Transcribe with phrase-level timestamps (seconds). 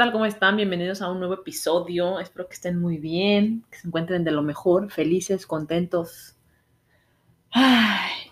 [0.00, 0.12] tal?
[0.12, 0.56] ¿Cómo están?
[0.56, 2.20] Bienvenidos a un nuevo episodio.
[2.20, 6.38] Espero que estén muy bien, que se encuentren de lo mejor, felices, contentos.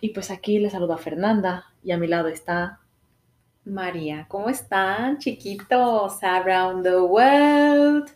[0.00, 2.80] Y pues aquí les saluda Fernanda y a mi lado está
[3.66, 4.24] María.
[4.30, 6.22] ¿Cómo están, chiquitos?
[6.22, 8.08] Around the world.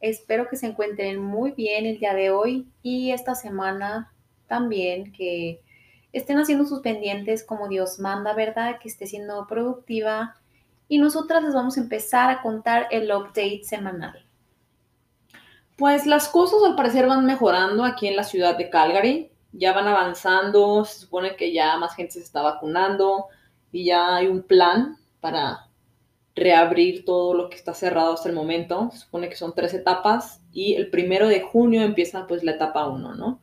[0.00, 4.14] Espero que se encuentren muy bien el día de hoy y esta semana
[4.46, 5.60] también, que
[6.14, 8.78] estén haciendo sus pendientes como Dios manda, ¿verdad?
[8.80, 10.36] Que esté siendo productiva
[10.94, 14.24] y nosotras les vamos a empezar a contar el update semanal.
[15.76, 19.88] Pues las cosas al parecer van mejorando aquí en la ciudad de Calgary, ya van
[19.88, 23.26] avanzando, se supone que ya más gente se está vacunando
[23.72, 25.66] y ya hay un plan para
[26.36, 28.90] reabrir todo lo que está cerrado hasta el momento.
[28.92, 32.86] Se supone que son tres etapas y el primero de junio empieza pues la etapa
[32.86, 33.42] uno, ¿no?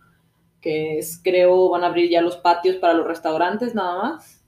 [0.61, 4.40] Que es, creo, van a abrir ya los patios para los restaurantes nada más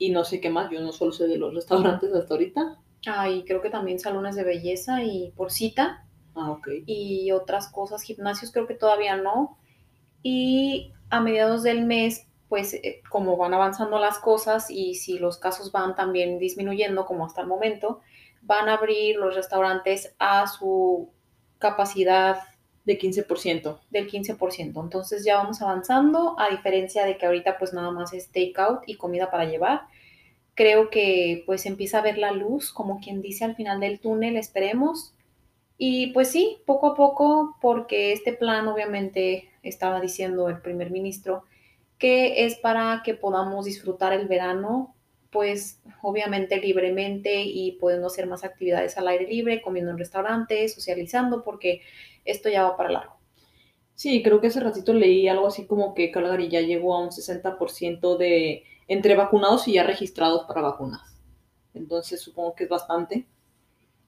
[0.00, 2.78] y no sé qué más, yo no solo sé de los restaurantes hasta ahorita.
[3.06, 6.06] Ah, y creo que también salones de belleza y por cita.
[6.34, 6.68] Ah, ok.
[6.86, 9.58] Y otras cosas, gimnasios creo que todavía no.
[10.22, 15.38] Y a mediados del mes, pues eh, como van avanzando las cosas y si los
[15.38, 18.00] casos van también disminuyendo como hasta el momento,
[18.42, 21.10] van a abrir los restaurantes a su
[21.58, 22.38] capacidad
[22.84, 23.78] de 15%.
[23.90, 24.82] Del 15%.
[24.82, 28.96] Entonces ya vamos avanzando, a diferencia de que ahorita pues nada más es takeout y
[28.96, 29.82] comida para llevar.
[30.54, 34.36] Creo que pues empieza a ver la luz, como quien dice al final del túnel,
[34.36, 35.14] esperemos.
[35.78, 41.44] Y pues sí, poco a poco, porque este plan obviamente estaba diciendo el primer ministro,
[41.98, 44.94] que es para que podamos disfrutar el verano,
[45.30, 51.42] pues obviamente libremente y pudiendo hacer más actividades al aire libre, comiendo en restaurantes, socializando,
[51.44, 51.82] porque
[52.24, 53.16] esto ya va para largo.
[53.94, 57.10] Sí, creo que hace ratito leí algo así como que Calgary ya llegó a un
[57.10, 61.02] 60% de entre vacunados y ya registrados para vacunas.
[61.74, 63.26] Entonces supongo que es bastante.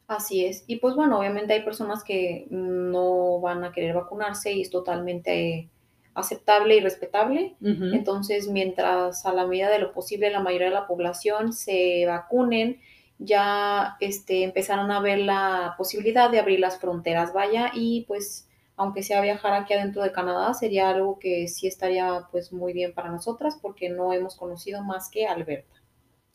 [0.08, 0.64] Así es.
[0.66, 5.69] Y pues bueno, obviamente hay personas que no van a querer vacunarse y es totalmente
[6.14, 7.56] aceptable y respetable.
[7.60, 12.80] Entonces, mientras a la medida de lo posible la mayoría de la población se vacunen,
[13.18, 19.02] ya este, empezaron a ver la posibilidad de abrir las fronteras, vaya, y pues aunque
[19.02, 23.10] sea viajar aquí adentro de Canadá, sería algo que sí estaría pues muy bien para
[23.10, 25.82] nosotras porque no hemos conocido más que Alberta.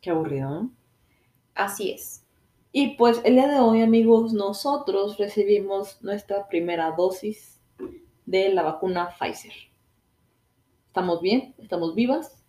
[0.01, 0.71] Qué aburrido, ¿no?
[1.55, 2.23] Así es.
[2.71, 7.56] Y pues el día de hoy, amigos, nosotros recibimos nuestra primera dosis
[8.27, 9.53] de la vacuna Pfizer.
[10.88, 11.55] ¿Estamos bien?
[11.57, 12.43] ¿Estamos vivas?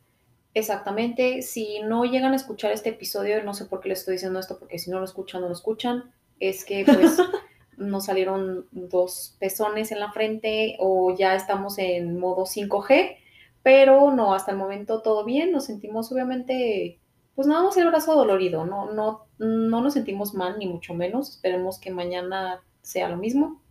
[0.53, 1.41] Exactamente.
[1.43, 4.59] Si no llegan a escuchar este episodio, no sé por qué les estoy diciendo esto,
[4.59, 6.12] porque si no lo escuchan, no lo escuchan.
[6.41, 7.17] Es que pues
[7.77, 13.17] nos salieron dos pezones en la frente o ya estamos en modo 5G,
[13.62, 15.53] pero no, hasta el momento todo bien.
[15.53, 16.99] Nos sentimos obviamente,
[17.37, 21.31] pues nada más el brazo dolorido, no, no, no nos sentimos mal ni mucho menos.
[21.37, 23.62] Esperemos que mañana sea lo mismo.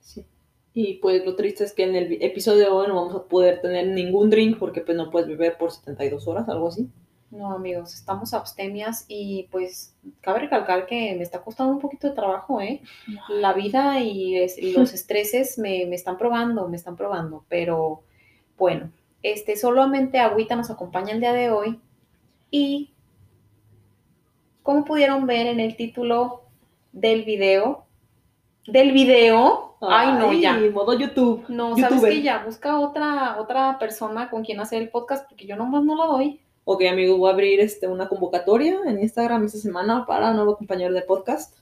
[0.00, 0.26] Sí.
[0.74, 3.60] Y pues lo triste es que en el episodio de hoy no vamos a poder
[3.60, 6.90] tener ningún drink porque pues no puedes beber por 72 horas, algo así.
[7.30, 12.14] No, amigos, estamos abstemias y pues cabe recalcar que me está costando un poquito de
[12.14, 12.80] trabajo, ¿eh?
[13.28, 14.36] La vida y,
[14.72, 18.02] los estreses me, me, están probando, me están probando, pero
[18.58, 18.90] bueno,
[19.22, 21.80] este, solamente Agüita nos acompaña el día de hoy
[22.50, 22.92] y
[24.62, 26.42] como pudieron ver en el título
[26.92, 27.86] del video,
[28.66, 30.58] del video, Ay, no, ya.
[30.72, 31.44] modo YouTube.
[31.48, 35.56] No, sabes que ya busca otra, otra persona con quien hacer el podcast porque yo
[35.56, 36.40] nomás no la doy.
[36.64, 40.94] Ok, amigos, voy a abrir este, una convocatoria en Instagram esta semana para nuevo compañero
[40.94, 41.58] de podcast.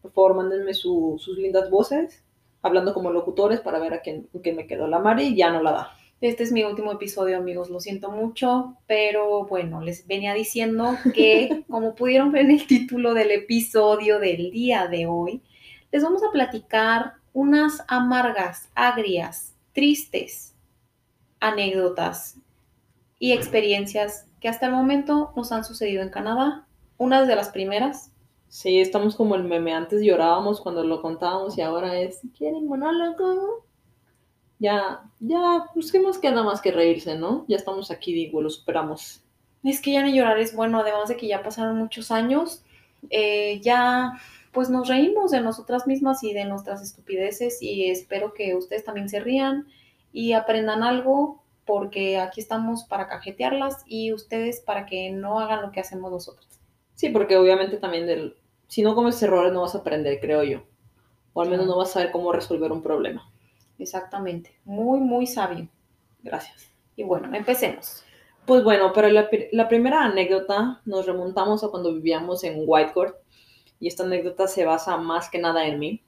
[0.00, 2.24] Por favor, mándenme sus lindas voces,
[2.62, 5.36] hablando como locutores para ver a quién, quién me quedó la Mari.
[5.36, 5.90] Ya no la da.
[6.22, 7.68] Este es mi último episodio, amigos.
[7.68, 13.12] Lo siento mucho, pero bueno, les venía diciendo que, como pudieron ver en el título
[13.12, 15.42] del episodio del día de hoy,
[15.96, 20.54] les vamos a platicar unas amargas, agrias, tristes
[21.40, 22.36] anécdotas
[23.18, 26.66] y experiencias que hasta el momento nos han sucedido en Canadá.
[26.98, 28.12] Una de las primeras.
[28.48, 29.72] Sí, estamos como el meme.
[29.72, 33.64] Antes llorábamos cuando lo contábamos y ahora es, ¿quieren monólogo?
[34.58, 37.46] Ya, ya, pues qué más queda más que reírse, ¿no?
[37.48, 39.22] Ya estamos aquí, digo, lo superamos.
[39.64, 42.62] Es que ya ni llorar es bueno, además de que ya pasaron muchos años.
[43.08, 44.20] Eh, ya
[44.56, 49.10] pues nos reímos de nosotras mismas y de nuestras estupideces y espero que ustedes también
[49.10, 49.66] se rían
[50.14, 55.72] y aprendan algo porque aquí estamos para cajetearlas y ustedes para que no hagan lo
[55.72, 56.48] que hacemos nosotros.
[56.94, 60.62] Sí, porque obviamente también del, si no comes errores no vas a aprender, creo yo.
[61.34, 63.30] O al menos no vas a saber cómo resolver un problema.
[63.78, 64.58] Exactamente.
[64.64, 65.68] Muy, muy sabio.
[66.22, 66.70] Gracias.
[66.96, 68.04] Y bueno, empecemos.
[68.46, 73.16] Pues bueno, para la, la primera anécdota nos remontamos a cuando vivíamos en Whitecourt
[73.80, 76.02] y esta anécdota se basa más que nada en mí.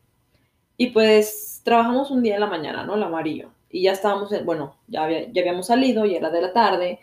[0.77, 2.95] Y pues trabajamos un día en la mañana, ¿no?
[2.95, 3.51] El amarillo.
[3.71, 7.01] Y ya estábamos, bueno, ya, ya habíamos salido y era de la tarde.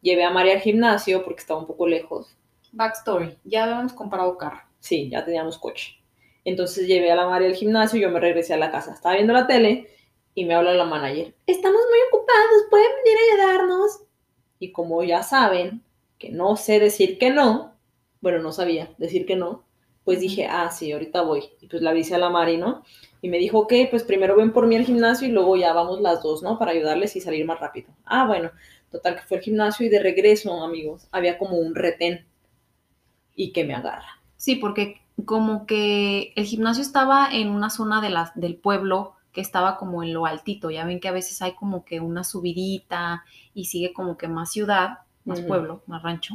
[0.00, 2.36] Llevé a María al gimnasio porque estaba un poco lejos.
[2.72, 4.60] Backstory, ya habíamos comprado carro.
[4.80, 5.96] Sí, ya teníamos coche.
[6.44, 8.92] Entonces llevé a la María al gimnasio y yo me regresé a la casa.
[8.92, 9.88] Estaba viendo la tele
[10.34, 11.34] y me habla la manager.
[11.46, 14.00] Estamos muy ocupados, ¿pueden venir a ayudarnos?
[14.58, 15.82] Y como ya saben
[16.18, 17.71] que no sé decir que no,
[18.22, 19.64] bueno, no sabía decir que no,
[20.04, 21.44] pues dije, ah, sí, ahorita voy.
[21.60, 22.82] Y pues la avisé a la Mari, ¿no?
[23.20, 26.00] Y me dijo, ok, pues primero ven por mí al gimnasio y luego ya vamos
[26.00, 26.58] las dos, ¿no?
[26.58, 27.88] Para ayudarles y salir más rápido.
[28.04, 28.50] Ah, bueno,
[28.90, 32.26] total que fue al gimnasio y de regreso, amigos, había como un retén
[33.34, 34.20] y que me agarra.
[34.36, 39.40] Sí, porque como que el gimnasio estaba en una zona de la, del pueblo que
[39.40, 40.70] estaba como en lo altito.
[40.70, 43.24] Ya ven que a veces hay como que una subidita
[43.54, 46.34] y sigue como que más ciudad, más pueblo, más rancho.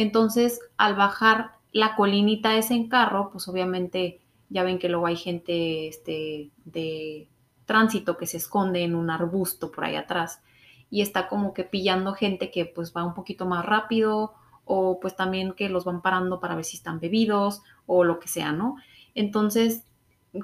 [0.00, 5.16] Entonces, al bajar la colinita ese en carro, pues obviamente ya ven que luego hay
[5.16, 7.28] gente este, de
[7.64, 10.40] tránsito que se esconde en un arbusto por ahí atrás
[10.88, 14.34] y está como que pillando gente que pues va un poquito más rápido
[14.64, 18.28] o pues también que los van parando para ver si están bebidos o lo que
[18.28, 18.76] sea, ¿no?
[19.16, 19.82] Entonces,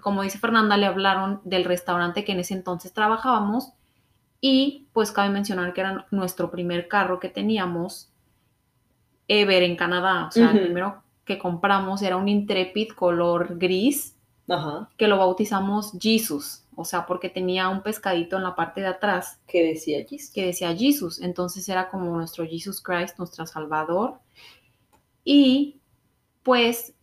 [0.00, 3.72] como dice Fernanda, le hablaron del restaurante que en ese entonces trabajábamos
[4.40, 8.10] y pues cabe mencionar que era nuestro primer carro que teníamos
[9.28, 10.26] ever en Canadá.
[10.28, 14.16] O sea, el primero que compramos era un Intrepid color gris
[14.96, 16.64] que lo bautizamos Jesus.
[16.76, 19.40] O sea, porque tenía un pescadito en la parte de atrás.
[19.46, 20.32] Que decía Jesus.
[20.32, 21.20] Que decía Jesus.
[21.20, 24.18] Entonces era como nuestro Jesus Christ, nuestro Salvador.
[25.24, 25.80] Y
[26.42, 26.94] pues,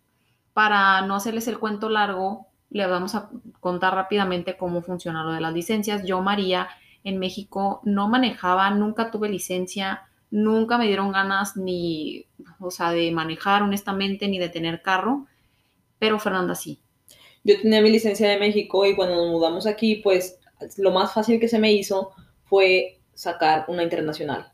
[0.54, 3.30] para no hacerles el cuento largo, le vamos a
[3.60, 6.06] contar rápidamente cómo funciona lo de las licencias.
[6.06, 6.68] Yo, María,
[7.04, 12.26] en México no manejaba, nunca tuve licencia, nunca me dieron ganas ni,
[12.60, 15.28] o sea, de manejar honestamente, ni de tener carro,
[16.00, 16.80] pero Fernanda sí.
[17.44, 20.40] Yo tenía mi licencia de México y cuando nos mudamos aquí, pues
[20.78, 22.12] lo más fácil que se me hizo
[22.46, 24.52] fue sacar una internacional.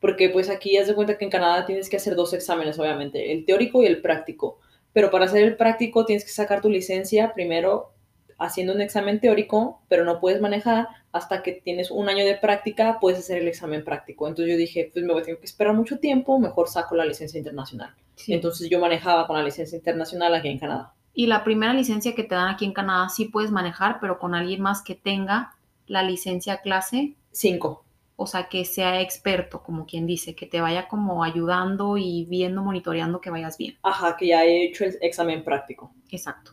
[0.00, 3.32] Porque pues aquí ya de cuenta que en Canadá tienes que hacer dos exámenes, obviamente,
[3.32, 4.60] el teórico y el práctico.
[4.92, 7.92] Pero para hacer el práctico tienes que sacar tu licencia primero
[8.38, 12.98] haciendo un examen teórico, pero no puedes manejar hasta que tienes un año de práctica,
[13.00, 14.28] puedes hacer el examen práctico.
[14.28, 17.04] Entonces yo dije, pues me voy a tener que esperar mucho tiempo, mejor saco la
[17.04, 17.94] licencia internacional.
[18.26, 20.94] Entonces yo manejaba con la licencia internacional aquí en Canadá.
[21.12, 24.34] Y la primera licencia que te dan aquí en Canadá sí puedes manejar, pero con
[24.34, 25.54] alguien más que tenga
[25.86, 27.84] la licencia clase 5
[28.22, 32.62] o sea, que sea experto, como quien dice, que te vaya como ayudando y viendo,
[32.62, 33.78] monitoreando que vayas bien.
[33.82, 35.94] Ajá, que ya he hecho el examen práctico.
[36.10, 36.52] Exacto.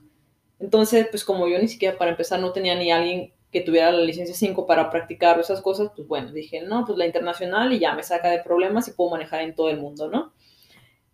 [0.60, 4.04] Entonces, pues como yo ni siquiera para empezar no tenía ni alguien que tuviera la
[4.04, 7.94] licencia 5 para practicar esas cosas, pues bueno, dije, no, pues la internacional y ya
[7.94, 10.34] me saca de problemas y puedo manejar en todo el mundo, ¿no?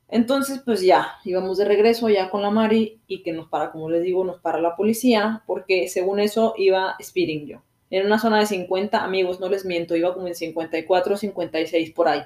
[0.10, 3.90] Entonces, pues ya, íbamos de regreso ya con la Mari y que nos para, como
[3.90, 7.64] les digo, nos para la policía, porque según eso iba speeding yo
[7.94, 12.08] en una zona de 50, amigos, no les miento, iba como en 54, 56 por
[12.08, 12.24] ahí.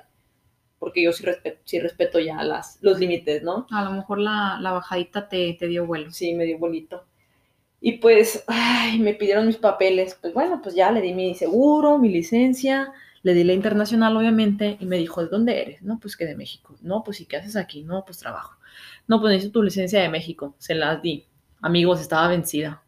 [0.80, 3.68] Porque yo sí respeto, sí respeto ya las, los límites, ¿no?
[3.72, 6.10] A lo mejor la, bajadita te, te, dio vuelo.
[6.12, 7.04] Sí, me dio bonito.
[7.80, 10.18] Y pues, ay, me pidieron mis papeles.
[10.20, 12.92] Pues bueno, pues ya le di mi seguro, mi licencia,
[13.24, 15.82] le di la internacional, obviamente, y me dijo, ¿de dónde eres?
[15.82, 16.76] No, pues que de México.
[16.82, 17.84] No, pues ¿y qué haces aquí?
[17.84, 18.58] No, pues trabajo.
[19.08, 20.56] No, pues necesito tu licencia de México.
[20.58, 21.26] Se las di.
[21.62, 22.84] Amigos, estaba vencida.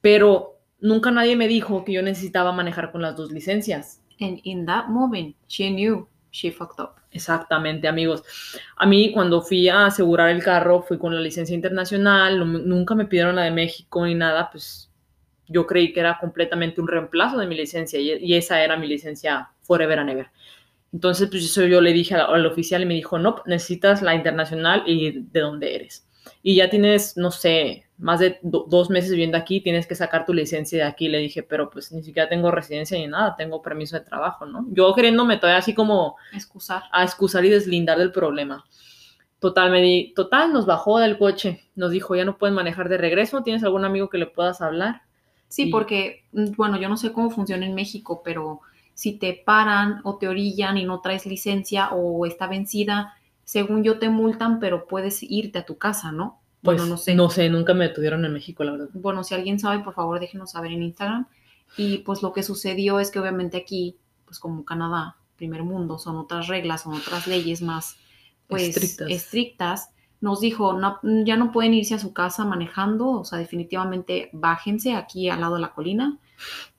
[0.00, 4.00] Pero nunca nadie me dijo que yo necesitaba manejar con las dos licencias.
[4.20, 7.03] And in that moment, she knew she fucked up.
[7.14, 8.24] Exactamente, amigos.
[8.76, 13.06] A mí cuando fui a asegurar el carro, fui con la licencia internacional, nunca me
[13.06, 14.90] pidieron la de México ni nada, pues
[15.46, 19.50] yo creí que era completamente un reemplazo de mi licencia y, esa era mi licencia
[19.62, 20.30] forever and ever.
[20.92, 24.14] Entonces, pues eso yo le dije al, al oficial y me dijo, no, necesitas la
[24.16, 26.08] internacional y de dónde eres.
[26.42, 30.34] Y ya tienes, no sé, más de dos meses viviendo aquí, tienes que sacar tu
[30.34, 31.08] licencia de aquí.
[31.08, 34.66] Le dije, pero pues ni siquiera tengo residencia ni nada, tengo permiso de trabajo, ¿no?
[34.70, 36.16] Yo queriéndome todavía así como...
[36.32, 36.84] Excusar.
[36.92, 38.64] A excusar y deslindar del problema.
[39.38, 42.96] Total, me di, total, nos bajó del coche, nos dijo, ya no puedes manejar de
[42.96, 45.02] regreso, ¿tienes algún amigo que le puedas hablar?
[45.48, 48.60] Sí, porque, mm, bueno, yo no sé cómo funciona en México, pero
[48.94, 53.98] si te paran o te orillan y no traes licencia o está vencida, según yo
[53.98, 56.40] te multan, pero puedes irte a tu casa, ¿no?
[56.62, 57.14] Bueno, pues, no sé.
[57.14, 58.88] No sé, nunca me detuvieron en México, la verdad.
[58.94, 61.26] Bueno, si alguien sabe, por favor, déjenos saber en Instagram.
[61.76, 66.16] Y pues lo que sucedió es que obviamente aquí, pues como Canadá, primer mundo, son
[66.16, 67.96] otras reglas, son otras leyes más
[68.46, 68.76] pues
[69.08, 69.90] estrictas.
[70.20, 74.94] Nos dijo, no, ya no pueden irse a su casa manejando, o sea, definitivamente bájense
[74.94, 76.18] aquí al lado de la colina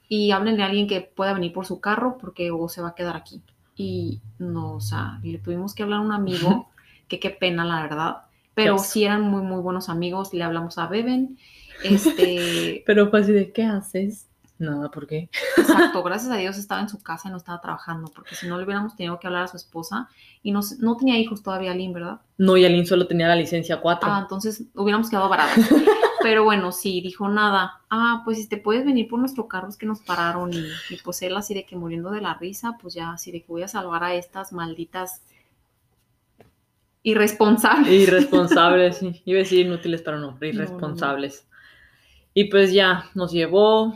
[0.08, 2.96] y háblenle a alguien que pueda venir por su carro porque o se va a
[2.96, 3.44] quedar aquí.
[3.76, 6.70] Y no, o sea, le tuvimos que hablar a un amigo,
[7.08, 8.18] que qué pena, la verdad,
[8.54, 10.34] pero sí eran muy, muy buenos amigos.
[10.34, 11.38] Le hablamos a Beben.
[11.84, 14.28] Este, Pero fue así de, ¿qué haces?
[14.58, 15.30] Nada, ¿por qué?
[15.58, 18.58] exacto, gracias a Dios estaba en su casa y no estaba trabajando, porque si no
[18.58, 20.08] le hubiéramos tenido que hablar a su esposa
[20.42, 22.22] y no, no tenía hijos todavía, Lynn, ¿verdad?
[22.38, 24.10] No, y Aline solo tenía la licencia 4.
[24.10, 25.66] Ah, entonces hubiéramos quedado baratos.
[26.26, 27.82] Pero bueno, sí, dijo nada.
[27.88, 30.58] Ah, pues este, puedes venir por nuestro carro, es que nos pararon y,
[30.90, 33.48] y pues él así de que muriendo de la risa, pues ya así de que
[33.48, 35.22] voy a salvar a estas malditas
[37.04, 37.94] irresponsables.
[37.94, 39.22] Irresponsables, sí.
[39.26, 41.46] Iba a decir inútiles, pero no, irresponsables.
[42.34, 43.96] Y pues ya, nos llevó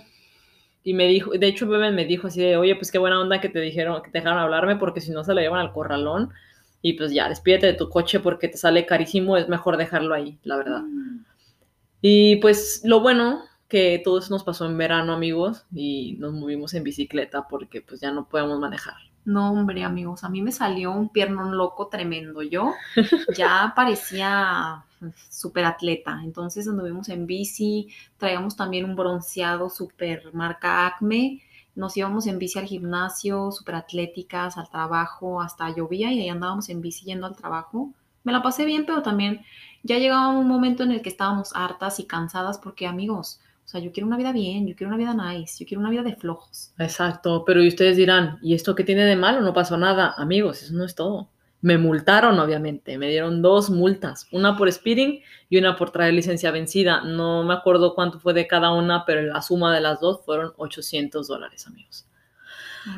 [0.83, 3.41] y me dijo, de hecho Beben me dijo así de, oye, pues qué buena onda
[3.41, 6.29] que te dijeron, que te dejaron hablarme porque si no se lo llevan al corralón
[6.83, 10.37] y pues ya, despídete de tu coche porque te sale carísimo, es mejor dejarlo ahí,
[10.43, 10.83] la verdad.
[12.01, 16.73] Y pues lo bueno que todo eso nos pasó en verano, amigos, y nos movimos
[16.73, 18.95] en bicicleta porque pues ya no podemos manejar.
[19.25, 22.41] No, hombre, amigos, a mí me salió un piernón loco tremendo.
[22.41, 22.73] Yo
[23.37, 24.85] ya parecía
[25.29, 26.21] súper atleta.
[26.23, 31.43] Entonces anduvimos en bici, traíamos también un bronceado súper marca Acme.
[31.75, 36.69] Nos íbamos en bici al gimnasio, súper atléticas, al trabajo, hasta llovía y ahí andábamos
[36.69, 37.93] en bici yendo al trabajo.
[38.23, 39.41] Me la pasé bien, pero también
[39.83, 43.79] ya llegaba un momento en el que estábamos hartas y cansadas porque, amigos, o sea,
[43.81, 46.15] yo quiero una vida bien, yo quiero una vida nice, yo quiero una vida de
[46.15, 46.73] flojos.
[46.79, 49.41] Exacto, pero y ustedes dirán, ¿y esto qué tiene de malo?
[49.41, 50.13] No pasó nada.
[50.17, 51.29] Amigos, eso no es todo.
[51.61, 52.97] Me multaron, obviamente.
[52.97, 57.01] Me dieron dos multas, una por speeding y una por traer licencia vencida.
[57.01, 60.53] No me acuerdo cuánto fue de cada una, pero la suma de las dos fueron
[60.57, 62.07] 800 dólares, amigos.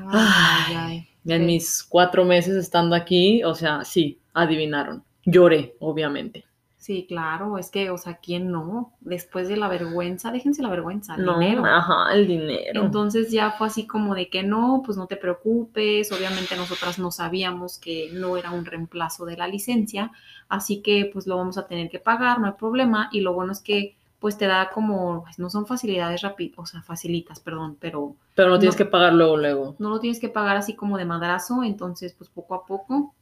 [0.09, 1.07] Ay, ay.
[1.25, 1.45] En Sí.
[1.45, 5.03] mis cuatro meses estando aquí, o sea, sí, adivinaron.
[5.25, 6.45] Lloré, obviamente.
[6.81, 8.93] Sí, claro, es que, o sea, ¿quién no?
[9.01, 11.63] Después de la vergüenza, déjense la vergüenza, el No, dinero.
[11.63, 12.81] ajá, el dinero.
[12.81, 17.11] Entonces ya fue así como de que no, pues no te preocupes, obviamente nosotras no
[17.11, 20.11] sabíamos que no era un reemplazo de la licencia,
[20.49, 23.51] así que pues lo vamos a tener que pagar, no hay problema, y lo bueno
[23.51, 27.77] es que pues te da como, pues, no son facilidades rápidas, o sea, facilitas, perdón,
[27.79, 28.77] pero pero no tienes no.
[28.77, 29.75] que pagar luego, luego.
[29.77, 33.13] no lo tienes que pagar así como de madrazo, entonces pues poco a poco.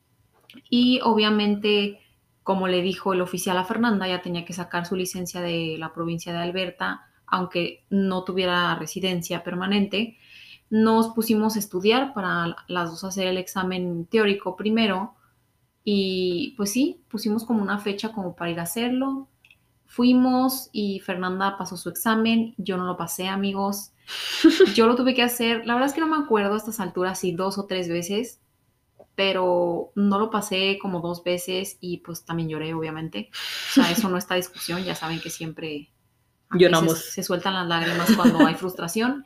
[0.70, 2.00] Y obviamente,
[2.50, 5.94] como le dijo el oficial a Fernanda, ya tenía que sacar su licencia de la
[5.94, 10.18] provincia de Alberta, aunque no tuviera residencia permanente.
[10.72, 15.14] Nos pusimos a estudiar para las dos hacer el examen teórico primero
[15.84, 19.28] y pues sí, pusimos como una fecha como para ir a hacerlo.
[19.86, 23.92] Fuimos y Fernanda pasó su examen, yo no lo pasé, amigos.
[24.74, 27.20] Yo lo tuve que hacer, la verdad es que no me acuerdo a estas alturas
[27.20, 28.42] si dos o tres veces,
[29.20, 33.30] pero no lo pasé como dos veces y pues también lloré, obviamente.
[33.34, 35.90] O sea, eso no está a discusión, ya saben que siempre
[36.52, 36.98] Lloramos.
[36.98, 39.26] Se, se sueltan las lágrimas cuando hay frustración.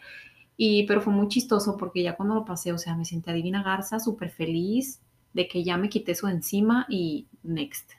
[0.58, 3.62] Y, pero fue muy chistoso porque ya cuando lo pasé, o sea, me sentí adivina
[3.62, 5.00] Garza, súper feliz
[5.34, 7.92] de que ya me quité eso de encima y next.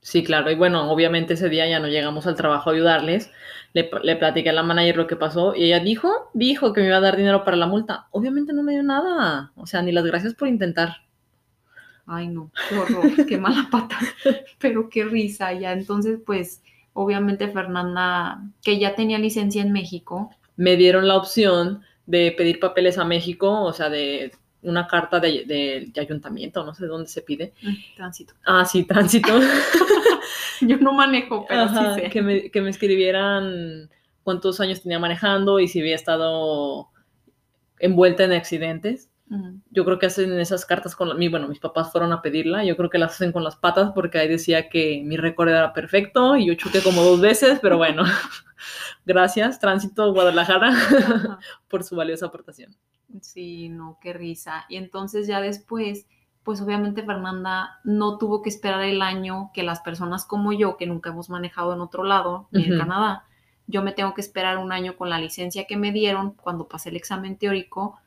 [0.00, 0.48] Sí, claro.
[0.48, 3.32] Y bueno, obviamente ese día ya no llegamos al trabajo a ayudarles.
[3.72, 6.86] Le, le platiqué a la manager lo que pasó y ella dijo, dijo que me
[6.86, 8.06] iba a dar dinero para la multa.
[8.12, 9.50] Obviamente no me dio nada.
[9.56, 11.02] O sea, ni las gracias por intentar.
[12.06, 13.98] Ay, no, qué horror, qué mala pata,
[14.58, 15.52] pero qué risa.
[15.52, 21.82] Ya entonces, pues, obviamente Fernanda, que ya tenía licencia en México, Me dieron la opción
[22.06, 24.32] de pedir papeles a México, o sea, de
[24.62, 27.52] una carta de, de- de ayuntamiento, no sé dónde se pide.
[27.62, 28.34] mm, tránsito.
[28.44, 29.38] Ah, sí, tránsito.
[30.60, 32.10] Yo no manejo, pero Ajá, sí sé.
[32.10, 33.90] que, me, que me escribieran
[34.22, 36.90] cuántos años tenía manejando y si había estado
[37.80, 39.10] envuelta en accidentes.
[39.70, 42.64] Yo creo que hacen esas cartas con la, mi, bueno, mis papás fueron a pedirla,
[42.64, 45.72] yo creo que las hacen con las patas porque ahí decía que mi récord era
[45.72, 48.04] perfecto y yo choqué como dos veces, pero bueno,
[49.06, 50.72] gracias Tránsito Guadalajara
[51.68, 52.76] por su valiosa aportación.
[53.20, 54.64] Sí, no, qué risa.
[54.68, 56.06] Y entonces ya después,
[56.42, 60.86] pues obviamente Fernanda no tuvo que esperar el año que las personas como yo, que
[60.86, 62.78] nunca hemos manejado en otro lado, ni en.
[62.78, 63.24] Canadá,
[63.66, 66.90] yo me tengo que esperar un año con la licencia que me dieron cuando pasé
[66.90, 67.98] el examen teórico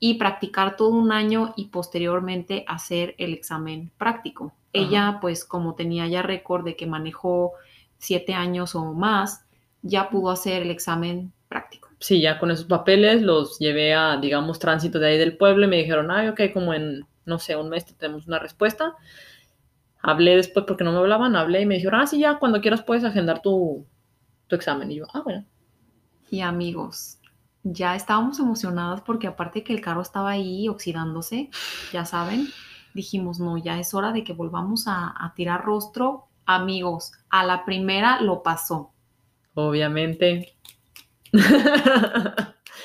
[0.00, 4.52] y practicar todo un año y posteriormente hacer el examen práctico.
[4.72, 7.52] Ella, pues como tenía ya récord de que manejó
[7.98, 9.44] siete años o más,
[9.82, 11.88] ya pudo hacer el examen práctico.
[11.98, 15.68] Sí, ya con esos papeles los llevé a, digamos, Tránsito de ahí del pueblo y
[15.68, 18.94] me dijeron, ay, ok, como en, no sé, un mes te tenemos una respuesta.
[20.00, 22.82] Hablé después porque no me hablaban, hablé y me dijeron, ah, sí, ya, cuando quieras
[22.82, 23.84] puedes agendar tu,
[24.46, 24.92] tu examen.
[24.92, 25.44] Y yo, ah, bueno.
[26.30, 27.17] Y amigos,
[27.72, 31.50] ya estábamos emocionadas porque aparte que el carro estaba ahí oxidándose,
[31.92, 32.48] ya saben,
[32.94, 36.26] dijimos, no, ya es hora de que volvamos a, a tirar rostro.
[36.46, 38.92] Amigos, a la primera lo pasó.
[39.54, 40.56] Obviamente.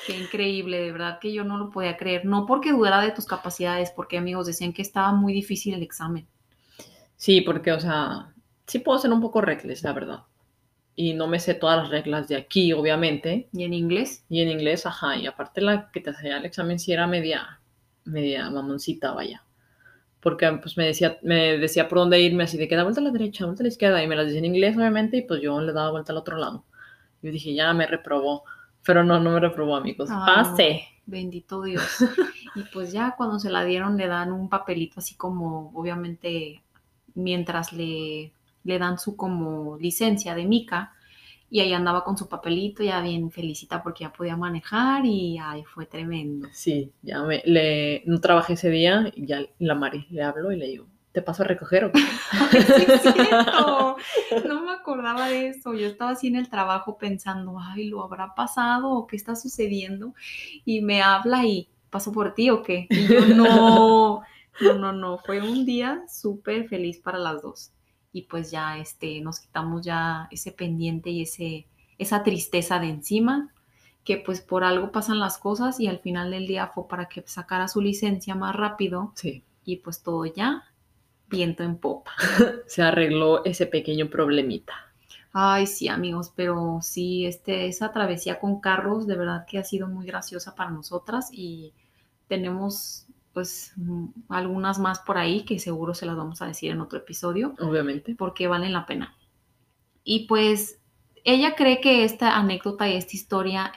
[0.06, 2.26] Qué increíble, de verdad que yo no lo podía creer.
[2.26, 6.26] No porque dudara de tus capacidades, porque amigos decían que estaba muy difícil el examen.
[7.16, 8.34] Sí, porque, o sea,
[8.66, 10.24] sí puedo ser un poco reckless, la verdad.
[10.96, 13.48] Y no me sé todas las reglas de aquí, obviamente.
[13.52, 14.24] ¿Y en inglés?
[14.28, 15.16] Y en inglés, ajá.
[15.16, 17.60] Y aparte la que te hacía el examen sí era media,
[18.04, 19.44] media mamoncita, vaya.
[20.20, 23.04] Porque pues me decía, me decía por dónde irme, así de que da vuelta a
[23.04, 24.02] la derecha, vuelta a la izquierda.
[24.02, 26.38] Y me las decía en inglés, obviamente, y pues yo le daba vuelta al otro
[26.38, 26.64] lado.
[27.22, 28.44] Yo dije, ya me reprobó.
[28.86, 30.10] Pero no, no me reprobó, amigos.
[30.12, 30.84] Ay, Pase.
[31.06, 31.82] Bendito Dios.
[32.54, 36.62] y pues ya cuando se la dieron le dan un papelito así como, obviamente,
[37.14, 38.32] mientras le,
[38.64, 40.92] le dan su como licencia de mica.
[41.50, 45.62] Y ahí andaba con su papelito ya bien felicita porque ya podía manejar y ay,
[45.64, 46.48] fue tremendo.
[46.52, 50.56] Sí, ya me, le, no trabajé ese día y ya la Mari le hablo y
[50.56, 52.00] le digo, ¿te paso a recoger o qué?
[52.32, 53.96] Ay, sí es cierto.
[54.48, 55.74] No me acordaba de eso.
[55.74, 60.12] Yo estaba así en el trabajo pensando, ay, ¿lo habrá pasado o qué está sucediendo?
[60.64, 62.88] Y me habla y paso por ti o qué.
[62.90, 64.22] Y yo no,
[64.60, 65.18] no, no, no.
[65.18, 67.70] Fue un día súper feliz para las dos.
[68.14, 71.66] Y pues ya este, nos quitamos ya ese pendiente y ese,
[71.98, 73.52] esa tristeza de encima,
[74.04, 77.22] que pues por algo pasan las cosas y al final del día fue para que
[77.26, 80.64] sacara su licencia más rápido Sí, y pues todo ya
[81.28, 82.12] viento en popa.
[82.66, 84.74] se arregló ese pequeño problemita.
[85.32, 89.88] Ay, sí, amigos, pero sí, este, esa travesía con carros de verdad que ha sido
[89.88, 91.72] muy graciosa para nosotras y
[92.28, 93.03] tenemos
[93.34, 96.98] pues mm, algunas más por ahí que seguro se las vamos a decir en otro
[97.00, 98.14] episodio Obviamente.
[98.14, 99.14] porque valen la pena.
[100.04, 100.80] Y pues
[101.24, 103.72] ella cree que esta anécdota y esta historia,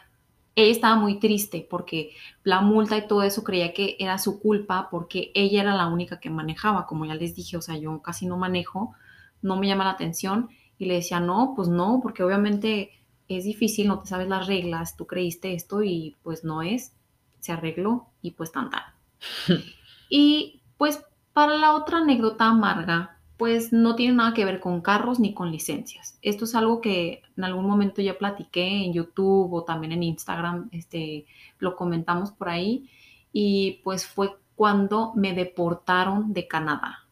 [0.55, 2.11] ella estaba muy triste porque
[2.43, 6.19] la multa y todo eso creía que era su culpa porque ella era la única
[6.19, 8.93] que manejaba, como ya les dije, o sea, yo casi no manejo,
[9.41, 12.91] no me llama la atención y le decía, no, pues no, porque obviamente
[13.27, 16.93] es difícil, no te sabes las reglas, tú creíste esto y pues no es,
[17.39, 18.96] se arregló y pues tan tan.
[20.09, 25.19] Y pues para la otra anécdota amarga, pues no tiene nada que ver con carros
[25.19, 26.17] ni con licencias.
[26.21, 30.69] Esto es algo que en algún momento ya platiqué en YouTube o también en Instagram,
[30.71, 31.25] este,
[31.59, 32.89] lo comentamos por ahí
[33.31, 37.05] y pues fue cuando me deportaron de Canadá.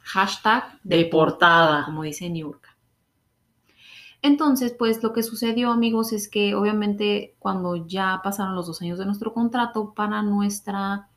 [0.00, 1.86] Hashtag Deportada.
[1.86, 2.76] como dice Niurka.
[4.22, 8.98] Entonces, pues lo que sucedió, amigos, es que obviamente cuando ya pasaron los dos años
[8.98, 11.08] de nuestro contrato para nuestra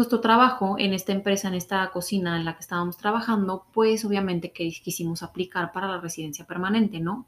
[0.00, 4.50] nuestro trabajo en esta empresa, en esta cocina en la que estábamos trabajando, pues obviamente
[4.50, 7.26] que quisimos aplicar para la residencia permanente, ¿no?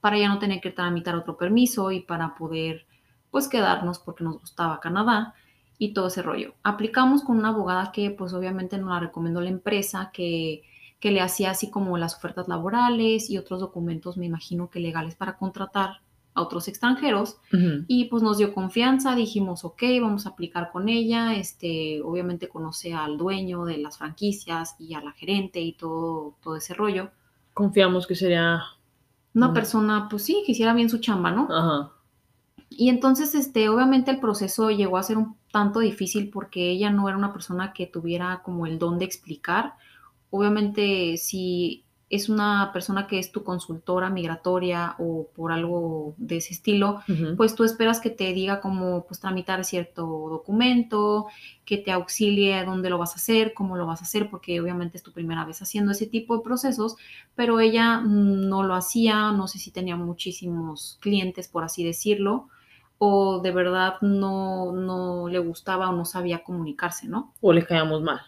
[0.00, 2.86] Para ya no tener que tramitar otro permiso y para poder,
[3.32, 5.34] pues, quedarnos porque nos gustaba Canadá
[5.76, 6.54] y todo ese rollo.
[6.62, 10.62] Aplicamos con una abogada que, pues, obviamente nos la recomendó la empresa, que,
[11.00, 15.16] que le hacía así como las ofertas laborales y otros documentos, me imagino que legales
[15.16, 16.00] para contratar
[16.36, 17.38] a otros extranjeros.
[17.52, 17.84] Ujú.
[17.88, 21.34] Y pues nos dio confianza, dijimos, ok, vamos a aplicar con ella.
[21.34, 26.56] Este, obviamente conoce al dueño de las franquicias y a la gerente y todo, todo
[26.56, 27.10] ese rollo.
[27.54, 28.62] Confiamos que sería.
[29.34, 29.54] Una Mm.
[29.54, 31.48] persona, pues sí, que hiciera bien su chamba, ¿no?
[31.50, 31.92] Ajá.
[32.68, 37.08] Y entonces, este, obviamente el proceso llegó a ser un tanto difícil porque ella no
[37.08, 39.74] era una persona que tuviera como el don de explicar.
[40.30, 46.52] Obviamente, si es una persona que es tu consultora migratoria o por algo de ese
[46.52, 47.00] estilo,
[47.36, 51.26] pues tú esperas que te diga cómo pues tramitar cierto documento,
[51.64, 54.60] que te auxilie a dónde lo vas a hacer, cómo lo vas a hacer, porque
[54.60, 56.96] obviamente es tu primera vez haciendo ese tipo de procesos,
[57.34, 62.48] pero ella mm, no lo hacía, no sé si tenía muchísimos clientes, por así decirlo,
[62.98, 67.34] o de verdad no, no le gustaba o no sabía comunicarse, ¿no?
[67.40, 68.20] O le caíamos mal.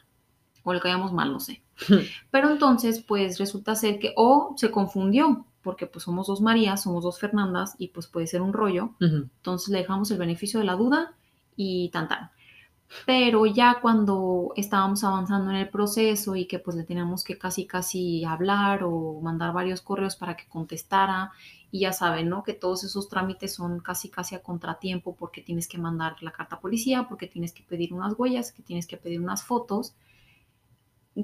[0.64, 1.62] O le caíamos mal, no sé.
[2.30, 7.04] Pero entonces, pues resulta ser que, o se confundió, porque pues somos dos Marías, somos
[7.04, 10.74] dos Fernandas, y pues puede ser un rollo, entonces le dejamos el beneficio de la
[10.74, 11.14] duda
[11.56, 12.30] y tan tan.
[13.04, 17.66] Pero ya cuando estábamos avanzando en el proceso y que pues le teníamos que casi
[17.66, 21.32] casi hablar o mandar varios correos para que contestara
[21.70, 22.42] y ya saben, ¿no?
[22.42, 26.56] Que todos esos trámites son casi casi a contratiempo porque tienes que mandar la carta
[26.56, 29.94] a policía, porque tienes que pedir unas huellas, que tienes que pedir unas fotos.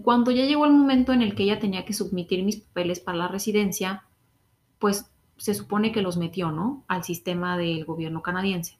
[0.02, 3.18] Cuando ya llegó el momento en el que ella tenía que submitir mis papeles para
[3.18, 4.04] la residencia,
[4.78, 6.84] pues se supone que los metió, ¿no?
[6.88, 8.78] Al sistema del gobierno canadiense.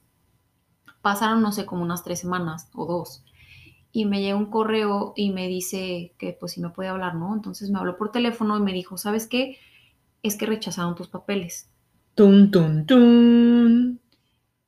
[1.01, 3.23] Pasaron, no sé, como unas tres semanas o dos.
[3.91, 7.33] Y me llega un correo y me dice que pues si me puede hablar, ¿no?
[7.33, 9.57] Entonces me habló por teléfono y me dijo, ¿sabes qué?
[10.23, 11.69] Es que rechazaron tus papeles.
[12.15, 13.99] Tun, tun, tun.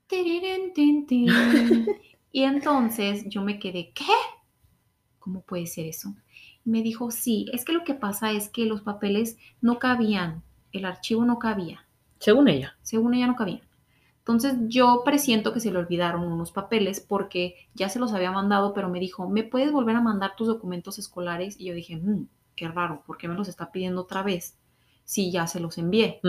[0.07, 1.27] Tirirín, tin, tin.
[2.31, 4.03] Y entonces yo me quedé, ¿qué?
[5.17, 6.13] ¿Cómo puede ser eso?
[6.67, 10.83] Me dijo, sí, es que lo que pasa es que los papeles no cabían, el
[10.85, 11.85] archivo no cabía.
[12.19, 12.75] Según ella.
[12.81, 13.61] según ella no cabía.
[14.19, 18.73] Entonces yo presiento que se le olvidaron unos papeles porque ya se los había mandado,
[18.73, 21.55] pero me dijo, ¿me puedes volver a mandar tus documentos escolares?
[21.57, 22.27] Y yo dije, "Mm".
[22.55, 24.57] qué raro, ¿por qué me los está pidiendo otra vez?
[25.05, 26.19] Si ya se los envié.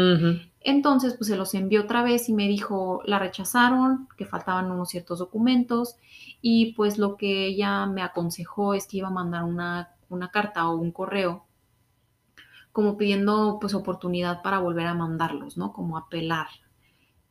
[0.60, 4.90] Entonces, pues se los envió otra vez y me dijo, la rechazaron, que faltaban unos
[4.90, 5.96] ciertos documentos
[6.40, 10.68] y pues lo que ella me aconsejó es que iba a mandar una, una carta
[10.68, 11.46] o un correo
[12.72, 15.72] como pidiendo pues oportunidad para volver a mandarlos, ¿no?
[15.72, 16.46] Como apelar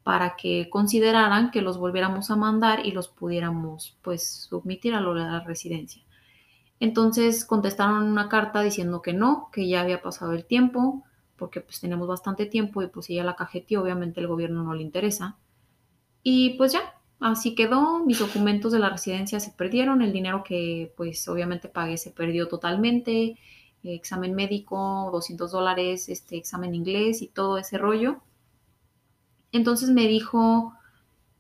[0.04, 5.14] para que consideraran que los volviéramos a mandar y los pudiéramos pues submitir a lo
[5.14, 6.02] de la residencia.
[6.80, 11.04] Entonces contestaron una carta diciendo que no, que ya había pasado el tiempo,
[11.36, 14.84] porque pues tenemos bastante tiempo y pues ella la cajeteó, obviamente el gobierno no le
[14.84, 15.38] interesa.
[16.24, 20.94] Y pues ya, así quedó, mis documentos de la residencia se perdieron, el dinero que
[20.98, 23.38] pues obviamente pagué se perdió totalmente,
[23.84, 28.22] examen médico, 200 dólares, este examen inglés y todo ese rollo.
[29.52, 30.74] Entonces me dijo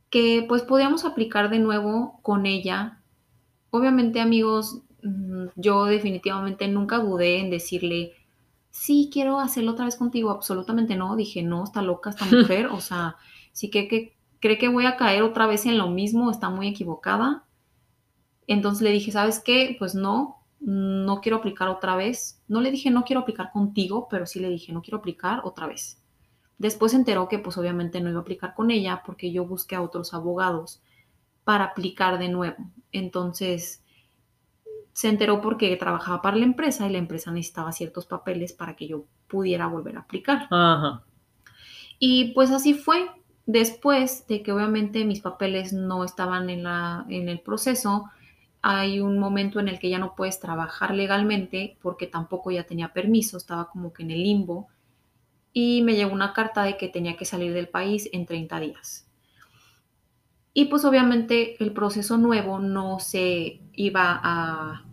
[0.09, 3.01] que pues podíamos aplicar de nuevo con ella.
[3.69, 8.13] Obviamente amigos, mm, yo definitivamente nunca dudé en decirle,
[8.71, 10.31] sí, quiero hacerlo otra vez contigo.
[10.31, 11.15] Absolutamente no.
[11.15, 12.67] Dije, no, está loca esta mujer.
[12.67, 13.17] o sea,
[13.51, 16.67] sí que, que cree que voy a caer otra vez en lo mismo, está muy
[16.67, 17.43] equivocada.
[18.47, 19.75] Entonces le dije, ¿sabes qué?
[19.77, 22.41] Pues no, no quiero aplicar otra vez.
[22.47, 25.67] No le dije, no quiero aplicar contigo, pero sí le dije, no quiero aplicar otra
[25.67, 26.01] vez.
[26.57, 29.75] Después se enteró que pues obviamente no iba a aplicar con ella porque yo busqué
[29.75, 30.81] a otros abogados
[31.43, 32.57] para aplicar de nuevo.
[32.91, 33.83] Entonces
[34.93, 38.87] se enteró porque trabajaba para la empresa y la empresa necesitaba ciertos papeles para que
[38.87, 40.47] yo pudiera volver a aplicar.
[40.49, 41.03] Ajá.
[41.99, 43.07] Y pues así fue.
[43.47, 48.11] Después de que obviamente mis papeles no estaban en, la, en el proceso,
[48.61, 52.91] hay un momento en el que ya no puedes trabajar legalmente porque tampoco ya tenía
[52.91, 54.67] permiso, estaba como que en el limbo
[55.53, 59.07] y me llegó una carta de que tenía que salir del país en 30 días.
[60.53, 64.83] Y pues obviamente el proceso nuevo no se iba a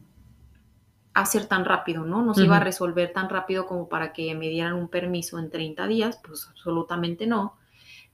[1.13, 2.23] hacer tan rápido, ¿no?
[2.23, 5.51] No se iba a resolver tan rápido como para que me dieran un permiso en
[5.51, 7.57] 30 días, pues absolutamente no.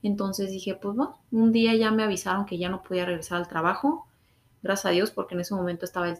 [0.03, 3.47] Entonces dije, pues bueno, un día ya me avisaron que ya no podía regresar al
[3.47, 4.07] trabajo,
[4.63, 6.17] gracias a Dios, porque en ese momento estaba el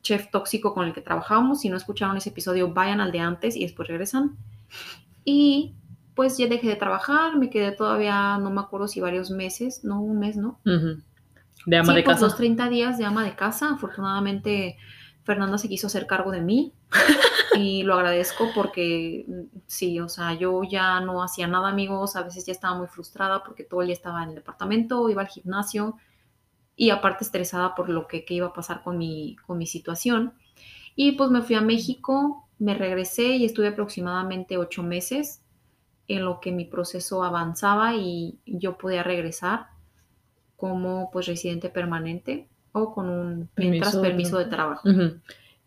[0.00, 1.60] chef tóxico con el que trabajábamos.
[1.60, 4.36] Si no escucharon ese episodio, vayan al de antes y después regresan.
[5.24, 5.74] Y
[6.14, 10.00] pues ya dejé de trabajar, me quedé todavía, no me acuerdo si varios meses, no
[10.00, 10.58] un mes, ¿no?
[10.66, 11.00] Ujú.
[11.66, 12.26] De ama sí, de pues casa.
[12.26, 13.70] los 30 días de ama de casa.
[13.74, 14.76] Afortunadamente,
[15.24, 16.72] Fernanda se quiso hacer cargo de mí
[17.56, 22.16] y lo agradezco porque mm, sí, o sea, yo ya no hacía nada, amigos.
[22.16, 25.22] A veces ya estaba muy frustrada porque todo el día estaba en el departamento, iba
[25.22, 25.96] al gimnasio
[26.76, 30.34] y aparte estresada por lo que, que iba a pasar con mi, con mi situación.
[30.96, 35.42] Y pues me fui a México, me regresé y estuve aproximadamente ocho meses
[36.08, 39.68] en lo que mi proceso avanzaba y yo podía regresar
[40.56, 44.88] como pues residente permanente o con un mientras Permiso de- permiso de trabajo.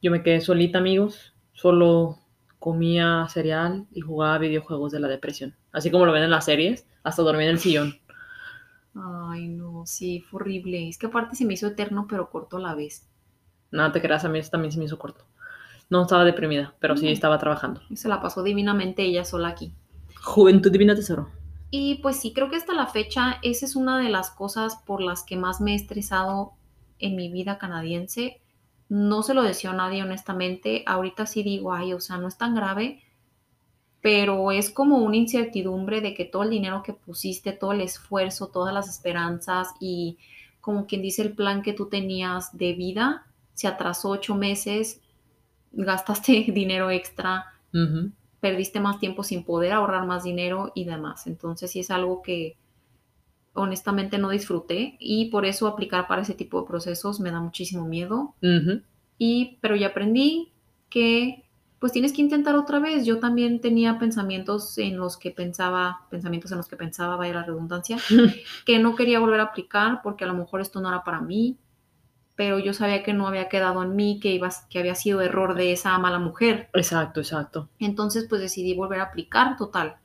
[0.02, 1.34] Yo me quedé solita, amigos.
[1.54, 2.20] Solo
[2.60, 5.56] comía cereal y jugaba videojuegos de la depresión.
[5.72, 7.96] Así como lo ven en las series, hasta dormía en el sillón.
[8.96, 10.88] Ay, no, sí, fue horrible.
[10.88, 13.08] Es que aparte se me hizo eterno, pero corto a la vez.
[13.72, 15.26] Nada te creas, a mí también se me hizo corto.
[15.90, 17.82] No estaba deprimida, pero sí estaba trabajando.
[17.90, 19.74] Y se la pasó divinamente ella sola aquí.
[20.24, 21.30] Juventud divina tesoro.
[21.70, 25.02] Y pues sí, creo que hasta la fecha esa es una de las cosas por
[25.02, 26.54] las que más me he estresado
[27.00, 28.42] en mi vida canadiense.
[28.90, 30.84] No se lo decía a nadie honestamente.
[30.86, 33.02] Ahorita sí digo, ay, o sea, no es tan grave,
[34.02, 38.48] pero es como una incertidumbre de que todo el dinero que pusiste, todo el esfuerzo,
[38.48, 40.18] todas las esperanzas y
[40.62, 45.02] como quien dice el plan que tú tenías de vida, se atrasó ocho meses,
[45.72, 47.46] gastaste dinero extra,
[48.40, 51.28] perdiste más tiempo sin poder ahorrar más dinero y demás.
[51.28, 52.58] Entonces sí es algo que
[53.56, 57.86] honestamente no disfruté y por eso aplicar para ese tipo de procesos me da muchísimo
[57.86, 58.36] miedo.
[59.18, 60.52] Y pero ya aprendí
[60.90, 61.46] que
[61.80, 63.06] pues tienes que intentar otra vez.
[63.06, 67.44] Yo también tenía pensamientos en los que pensaba, pensamientos en los que pensaba, vaya la
[67.44, 67.98] redundancia,
[68.66, 71.58] que no quería volver a aplicar porque a lo mejor esto no era para mí,
[72.36, 75.56] pero yo sabía que no había quedado en mí, que, iba, que había sido error
[75.56, 76.70] de esa mala mujer.
[76.74, 77.70] Exacto, exacto.
[77.80, 79.96] Entonces, pues decidí volver a aplicar, total,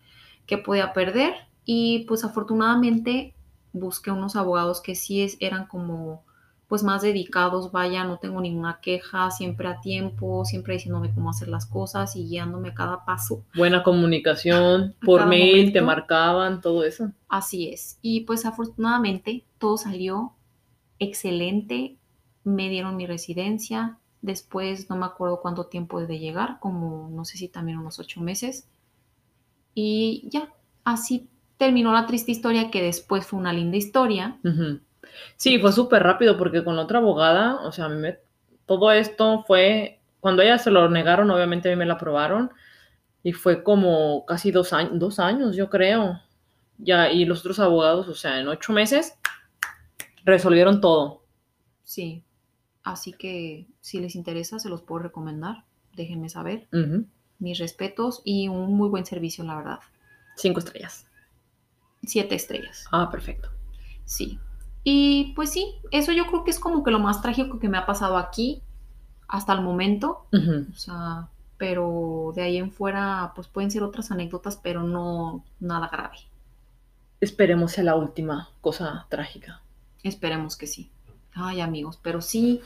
[0.46, 1.34] que podía perder.
[1.64, 3.34] Y pues afortunadamente
[3.72, 6.24] busqué unos abogados que sí es, eran como
[6.70, 11.48] pues más dedicados, vaya, no tengo ninguna queja, siempre a tiempo, siempre diciéndome cómo hacer
[11.48, 13.42] las cosas y guiándome a cada paso.
[13.56, 15.84] Buena comunicación, por mail te momento.
[15.84, 17.10] marcaban, todo eso.
[17.28, 17.98] Así es.
[18.02, 20.34] Y pues afortunadamente todo salió
[21.00, 21.96] excelente.
[22.44, 23.98] Me dieron mi residencia.
[24.22, 28.20] Después no me acuerdo cuánto tiempo de llegar, como no sé si también unos ocho
[28.20, 28.68] meses.
[29.74, 30.54] Y ya,
[30.84, 31.29] así
[31.60, 34.38] terminó la triste historia que después fue una linda historia.
[35.36, 38.18] Sí, fue súper rápido porque con la otra abogada, o sea, me-
[38.66, 42.50] todo esto fue cuando ella se lo negaron, obviamente a mí me la aprobaron.
[43.22, 46.20] Y fue como casi dos años, dos años, yo creo.
[46.78, 49.18] Ya, y los otros abogados, o sea, en ocho meses,
[50.24, 51.22] resolvieron todo.
[51.84, 52.24] Sí.
[52.82, 55.64] Así que si les interesa, se los puedo recomendar.
[55.94, 56.66] Déjenme saber.
[57.38, 59.78] Mis respetos y un muy buen servicio, la verdad.
[60.36, 61.06] Cinco estrellas.
[62.02, 62.86] Siete estrellas.
[62.90, 63.50] Ah, perfecto.
[64.04, 64.38] Sí.
[64.82, 67.78] Y pues sí, eso yo creo que es como que lo más trágico que me
[67.78, 68.62] ha pasado aquí
[69.28, 70.26] hasta el momento.
[70.32, 75.88] O sea, pero de ahí en fuera, pues pueden ser otras anécdotas, pero no nada
[75.88, 76.16] grave.
[77.20, 79.60] Esperemos sea la última cosa trágica.
[80.02, 80.90] Esperemos que sí.
[81.34, 82.60] Ay, amigos, pero sí,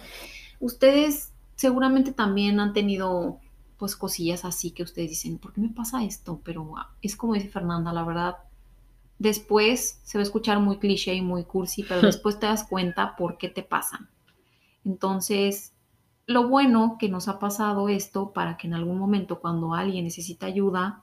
[0.61, 3.41] ustedes seguramente también han tenido
[3.77, 6.41] pues cosillas así que ustedes dicen, ¿por qué me pasa esto?
[6.45, 8.37] Pero ah, es como dice Fernanda, la verdad,
[9.19, 13.17] después se va a escuchar muy cliché y muy cursi, pero después te das cuenta
[13.17, 14.09] por qué te pasan.
[14.85, 15.73] Entonces,
[16.27, 20.47] lo bueno que nos ha pasado esto para que en algún momento cuando alguien necesita
[20.47, 21.03] ayuda,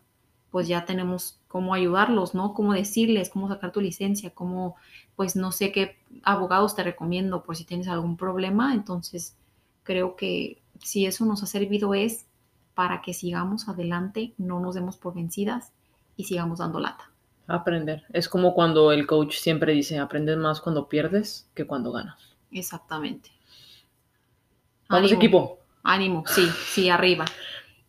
[0.49, 2.53] pues ya tenemos cómo ayudarlos, ¿no?
[2.53, 4.75] Cómo decirles, cómo sacar tu licencia, cómo,
[5.15, 8.73] pues no sé qué abogados te recomiendo por si tienes algún problema.
[8.73, 9.37] Entonces,
[9.83, 12.25] creo que si eso nos ha servido es
[12.73, 15.71] para que sigamos adelante, no nos demos por vencidas
[16.17, 17.10] y sigamos dando lata.
[17.47, 18.03] Aprender.
[18.13, 22.35] Es como cuando el coach siempre dice, aprendes más cuando pierdes que cuando ganas.
[22.51, 23.31] Exactamente.
[24.89, 25.17] Vamos, Ánimo.
[25.17, 25.59] equipo.
[25.83, 27.25] Ánimo, sí, sí, arriba.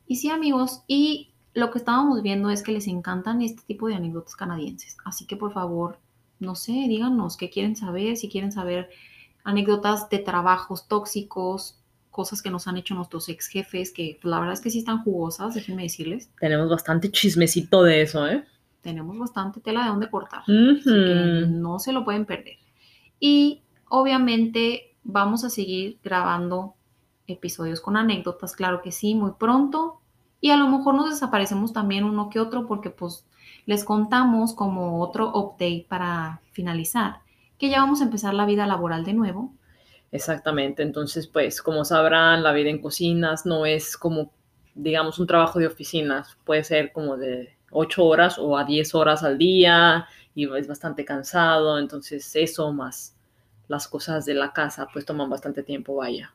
[0.07, 3.95] Y sí, amigos, y lo que estábamos viendo es que les encantan este tipo de
[3.95, 4.97] anécdotas canadienses.
[5.05, 5.99] Así que por favor,
[6.39, 8.91] no sé, díganos qué quieren saber, si quieren saber
[9.45, 11.79] anécdotas de trabajos tóxicos,
[12.11, 14.79] cosas que nos han hecho nuestros ex jefes, que pues, la verdad es que sí
[14.79, 16.31] están jugosas, déjenme decirles.
[16.39, 18.45] Tenemos bastante chismecito de eso, ¿eh?
[18.83, 20.43] Tenemos bastante tela de dónde cortar.
[20.43, 22.57] Así que no se lo pueden perder.
[23.19, 26.75] Y obviamente vamos a seguir grabando
[27.27, 30.01] episodios con anécdotas, claro que sí, muy pronto.
[30.41, 33.25] Y a lo mejor nos desaparecemos también uno que otro porque pues
[33.65, 37.21] les contamos como otro update para finalizar,
[37.59, 39.53] que ya vamos a empezar la vida laboral de nuevo.
[40.11, 40.83] Exactamente.
[40.83, 44.31] Entonces, pues, como sabrán, la vida en cocinas no es como,
[44.75, 46.37] digamos, un trabajo de oficinas.
[46.45, 51.05] Puede ser como de 8 horas o a 10 horas al día y es bastante
[51.05, 51.79] cansado.
[51.79, 53.17] Entonces, eso más
[53.69, 56.35] las cosas de la casa, pues toman bastante tiempo, vaya.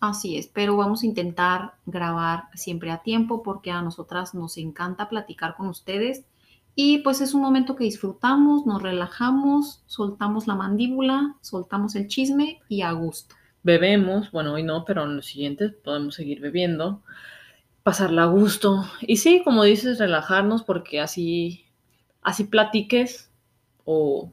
[0.00, 5.08] Así es, pero vamos a intentar grabar siempre a tiempo porque a nosotras nos encanta
[5.08, 6.24] platicar con ustedes
[6.74, 12.60] y pues es un momento que disfrutamos, nos relajamos, soltamos la mandíbula, soltamos el chisme
[12.68, 13.34] y a gusto.
[13.62, 17.00] Bebemos, bueno, hoy no, pero en los siguientes podemos seguir bebiendo,
[17.86, 18.84] pasarla a gusto.
[19.12, 21.64] Y sí, como dices, relajarnos porque así,
[22.22, 23.30] así platiques
[23.84, 24.32] o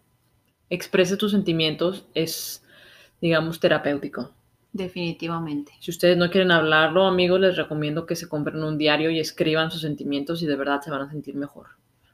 [0.69, 2.63] expreses tus sentimientos es,
[3.21, 4.31] digamos, terapéutico.
[4.73, 5.71] Definitivamente.
[5.79, 9.71] Si ustedes no quieren hablarlo, amigos, les recomiendo que se compren un diario y escriban
[9.71, 11.67] sus sentimientos y de verdad se van a sentir mejor.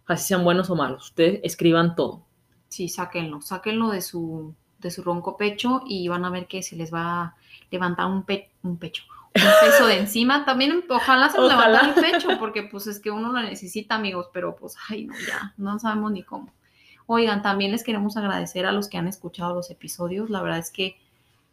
[0.06, 2.26] Así sean buenos o malos, ustedes escriban todo.
[2.68, 6.76] Sí, sáquenlo, sáquenlo de su, de su ronco pecho y van a ver que se
[6.76, 7.36] les va a
[7.72, 9.04] levantar un, pe- un pecho,
[9.36, 10.46] un peso de encima.
[10.46, 11.68] También ojalá se Ojalá.
[11.68, 15.14] levantara el pecho porque pues es que uno lo necesita, amigos, pero pues, ay, no,
[15.28, 16.52] ya, no sabemos ni cómo.
[17.06, 20.30] Oigan, también les queremos agradecer a los que han escuchado los episodios.
[20.30, 20.98] La verdad es que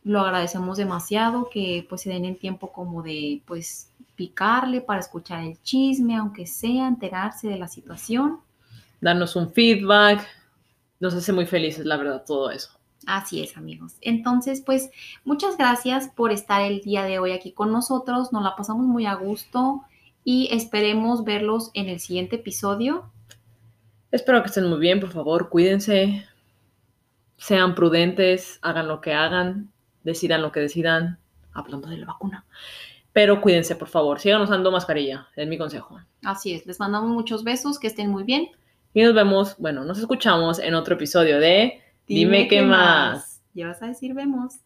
[0.05, 5.43] lo agradecemos demasiado, que pues se den el tiempo como de pues picarle para escuchar
[5.43, 8.41] el chisme, aunque sea enterarse de la situación.
[9.01, 10.27] Darnos un feedback,
[11.01, 12.71] nos hace muy felices, la verdad, todo eso.
[13.07, 13.95] Así es, amigos.
[14.01, 14.91] Entonces, pues
[15.25, 18.33] muchas gracias por estar el día de hoy aquí con nosotros.
[18.33, 19.83] Nos la pasamos muy a gusto
[20.25, 23.11] y esperemos verlos en el siguiente episodio.
[24.11, 26.27] Espero que estén muy bien, por favor, cuídense,
[27.37, 29.71] sean prudentes, hagan lo que hagan,
[30.03, 31.19] decidan lo que decidan,
[31.53, 32.45] hablando de la vacuna.
[33.13, 36.01] Pero cuídense, por favor, sigan usando mascarilla, es mi consejo.
[36.25, 38.49] Así es, les mandamos muchos besos, que estén muy bien.
[38.95, 43.43] Y nos vemos, bueno, nos escuchamos en otro episodio de Dime, qué más.
[43.55, 44.61] Ya vas a decir vemos.